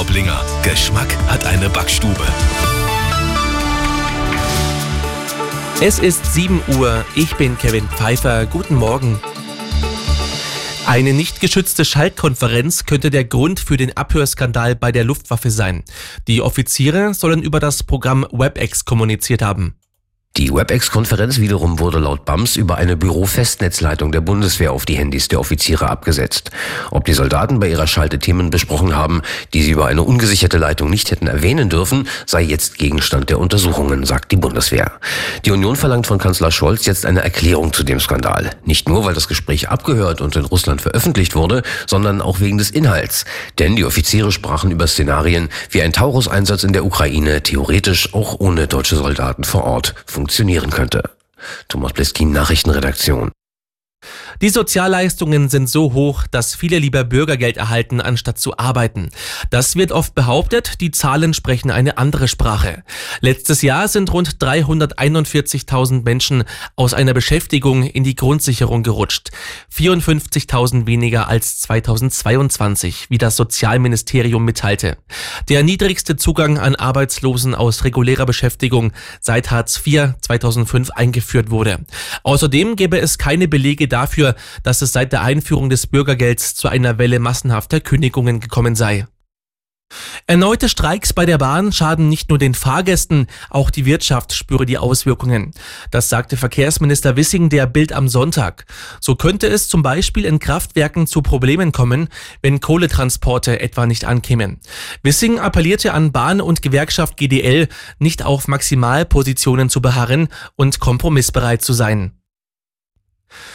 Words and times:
Traublinger. 0.00 0.42
Geschmack 0.62 1.14
hat 1.26 1.44
eine 1.44 1.68
Backstube. 1.68 2.24
Es 5.82 5.98
ist 5.98 6.24
7 6.32 6.62
Uhr. 6.78 7.04
Ich 7.14 7.34
bin 7.34 7.58
Kevin 7.58 7.86
Pfeiffer. 7.86 8.46
Guten 8.46 8.76
Morgen. 8.76 9.20
Eine 10.86 11.12
nicht 11.12 11.42
geschützte 11.42 11.84
Schaltkonferenz 11.84 12.86
könnte 12.86 13.10
der 13.10 13.26
Grund 13.26 13.60
für 13.60 13.76
den 13.76 13.94
Abhörskandal 13.94 14.74
bei 14.74 14.90
der 14.90 15.04
Luftwaffe 15.04 15.50
sein. 15.50 15.84
Die 16.28 16.40
Offiziere 16.40 17.12
sollen 17.12 17.42
über 17.42 17.60
das 17.60 17.82
Programm 17.82 18.26
WebEx 18.32 18.86
kommuniziert 18.86 19.42
haben. 19.42 19.74
Die 20.36 20.54
WebEx-Konferenz 20.54 21.40
wiederum 21.40 21.80
wurde 21.80 21.98
laut 21.98 22.24
BAMS 22.24 22.54
über 22.54 22.76
eine 22.76 22.96
Büro-Festnetzleitung 22.96 24.12
der 24.12 24.20
Bundeswehr 24.20 24.70
auf 24.70 24.84
die 24.84 24.96
Handys 24.96 25.26
der 25.26 25.40
Offiziere 25.40 25.90
abgesetzt. 25.90 26.52
Ob 26.92 27.04
die 27.04 27.14
Soldaten 27.14 27.58
bei 27.58 27.68
ihrer 27.68 27.88
Schalte 27.88 28.20
Themen 28.20 28.50
besprochen 28.50 28.94
haben, 28.94 29.22
die 29.54 29.62
sie 29.62 29.72
über 29.72 29.86
eine 29.86 30.04
ungesicherte 30.04 30.56
Leitung 30.56 30.88
nicht 30.88 31.10
hätten 31.10 31.26
erwähnen 31.26 31.68
dürfen, 31.68 32.06
sei 32.26 32.42
jetzt 32.42 32.78
Gegenstand 32.78 33.28
der 33.28 33.40
Untersuchungen, 33.40 34.06
sagt 34.06 34.30
die 34.30 34.36
Bundeswehr. 34.36 34.92
Die 35.44 35.50
Union 35.50 35.74
verlangt 35.74 36.06
von 36.06 36.18
Kanzler 36.18 36.52
Scholz 36.52 36.86
jetzt 36.86 37.06
eine 37.06 37.24
Erklärung 37.24 37.72
zu 37.72 37.82
dem 37.82 37.98
Skandal. 37.98 38.50
Nicht 38.64 38.88
nur, 38.88 39.04
weil 39.04 39.14
das 39.14 39.26
Gespräch 39.26 39.68
abgehört 39.68 40.20
und 40.20 40.36
in 40.36 40.44
Russland 40.44 40.80
veröffentlicht 40.80 41.34
wurde, 41.34 41.64
sondern 41.88 42.22
auch 42.22 42.38
wegen 42.38 42.56
des 42.56 42.70
Inhalts. 42.70 43.24
Denn 43.58 43.74
die 43.74 43.84
Offiziere 43.84 44.30
sprachen 44.30 44.70
über 44.70 44.86
Szenarien, 44.86 45.48
wie 45.70 45.82
ein 45.82 45.92
Taurus-Einsatz 45.92 46.62
in 46.62 46.72
der 46.72 46.84
Ukraine 46.84 47.42
theoretisch 47.42 48.14
auch 48.14 48.38
ohne 48.38 48.68
deutsche 48.68 48.94
Soldaten 48.94 49.42
vor 49.42 49.64
Ort 49.64 49.96
funktionieren 50.30 50.70
könnte. 50.70 51.02
Thomas 51.66 51.92
Bliskin, 51.92 52.30
Nachrichtenredaktion. 52.30 53.32
Die 54.42 54.48
Sozialleistungen 54.48 55.50
sind 55.50 55.68
so 55.68 55.92
hoch, 55.92 56.26
dass 56.30 56.54
viele 56.54 56.78
lieber 56.78 57.04
Bürgergeld 57.04 57.58
erhalten, 57.58 58.00
anstatt 58.00 58.38
zu 58.38 58.56
arbeiten. 58.56 59.10
Das 59.50 59.76
wird 59.76 59.92
oft 59.92 60.14
behauptet, 60.14 60.80
die 60.80 60.90
Zahlen 60.90 61.34
sprechen 61.34 61.70
eine 61.70 61.98
andere 61.98 62.26
Sprache. 62.26 62.82
Letztes 63.20 63.60
Jahr 63.60 63.86
sind 63.86 64.10
rund 64.14 64.36
341.000 64.36 66.04
Menschen 66.04 66.44
aus 66.74 66.94
einer 66.94 67.12
Beschäftigung 67.12 67.82
in 67.84 68.02
die 68.02 68.14
Grundsicherung 68.14 68.82
gerutscht. 68.82 69.28
54.000 69.76 70.86
weniger 70.86 71.28
als 71.28 71.60
2022, 71.60 73.10
wie 73.10 73.18
das 73.18 73.36
Sozialministerium 73.36 74.42
mitteilte. 74.42 74.96
Der 75.50 75.62
niedrigste 75.62 76.16
Zugang 76.16 76.56
an 76.58 76.76
Arbeitslosen 76.76 77.54
aus 77.54 77.84
regulärer 77.84 78.24
Beschäftigung 78.24 78.92
seit 79.20 79.50
Hartz 79.50 79.86
IV 79.86 80.14
2005 80.22 80.92
eingeführt 80.92 81.50
wurde. 81.50 81.80
Außerdem 82.22 82.76
gäbe 82.76 82.98
es 82.98 83.18
keine 83.18 83.46
Belege 83.46 83.86
dass 84.62 84.82
es 84.82 84.92
seit 84.92 85.12
der 85.12 85.22
Einführung 85.22 85.70
des 85.70 85.86
Bürgergelds 85.86 86.54
zu 86.54 86.68
einer 86.68 86.98
Welle 86.98 87.18
massenhafter 87.18 87.80
Kündigungen 87.80 88.40
gekommen 88.40 88.74
sei. 88.74 89.06
Erneute 90.26 90.68
Streiks 90.68 91.12
bei 91.12 91.26
der 91.26 91.38
Bahn 91.38 91.72
schaden 91.72 92.08
nicht 92.08 92.28
nur 92.28 92.38
den 92.38 92.54
Fahrgästen, 92.54 93.26
auch 93.48 93.70
die 93.70 93.84
Wirtschaft 93.84 94.32
spüre 94.32 94.64
die 94.64 94.78
Auswirkungen. 94.78 95.52
Das 95.90 96.08
sagte 96.08 96.36
Verkehrsminister 96.36 97.16
Wissing 97.16 97.48
der 97.48 97.66
Bild 97.66 97.92
am 97.92 98.08
Sonntag. 98.08 98.66
So 99.00 99.16
könnte 99.16 99.48
es 99.48 99.68
zum 99.68 99.82
Beispiel 99.82 100.24
in 100.24 100.38
Kraftwerken 100.38 101.06
zu 101.06 101.22
Problemen 101.22 101.72
kommen, 101.72 102.08
wenn 102.42 102.60
Kohletransporte 102.60 103.60
etwa 103.60 103.86
nicht 103.86 104.04
ankämen. 104.04 104.60
Wissing 105.02 105.40
appellierte 105.40 105.92
an 105.92 106.12
Bahn 106.12 106.40
und 106.40 106.62
Gewerkschaft 106.62 107.16
GDL, 107.16 107.68
nicht 107.98 108.24
auf 108.24 108.46
Maximalpositionen 108.46 109.68
zu 109.68 109.82
beharren 109.82 110.28
und 110.54 110.78
kompromissbereit 110.78 111.62
zu 111.62 111.72
sein. 111.72 112.19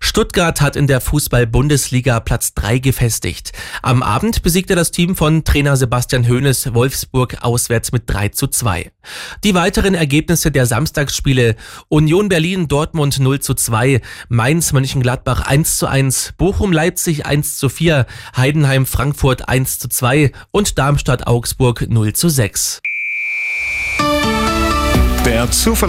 Stuttgart 0.00 0.60
hat 0.60 0.76
in 0.76 0.86
der 0.86 1.00
Fußball-Bundesliga 1.00 2.20
Platz 2.20 2.54
3 2.54 2.78
gefestigt. 2.78 3.52
Am 3.82 4.02
Abend 4.02 4.42
besiegte 4.42 4.74
das 4.74 4.90
Team 4.90 5.16
von 5.16 5.44
Trainer 5.44 5.76
Sebastian 5.76 6.28
Hoeneß 6.28 6.74
Wolfsburg 6.74 7.38
auswärts 7.42 7.92
mit 7.92 8.04
3 8.06 8.28
zu 8.28 8.46
2. 8.46 8.90
Die 9.44 9.54
weiteren 9.54 9.94
Ergebnisse 9.94 10.50
der 10.50 10.66
Samstagsspiele 10.66 11.56
Union 11.88 12.28
Berlin 12.28 12.68
Dortmund 12.68 13.18
0 13.18 13.40
zu 13.40 13.54
2, 13.54 14.00
Mainz 14.28 14.72
Mönchengladbach 14.72 15.46
1 15.46 15.78
zu 15.78 15.86
1, 15.86 16.34
Bochum 16.36 16.72
Leipzig 16.72 17.26
1 17.26 17.58
zu 17.58 17.68
4, 17.68 18.06
Heidenheim 18.36 18.86
Frankfurt 18.86 19.48
1 19.48 19.78
zu 19.78 19.88
2 19.88 20.32
und 20.50 20.78
Darmstadt 20.78 21.26
Augsburg 21.26 21.86
0 21.88 22.12
zu 22.12 22.28
6. 22.28 22.80
Der 25.28 25.50
Zufall 25.50 25.86